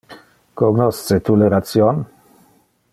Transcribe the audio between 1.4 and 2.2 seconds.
ration?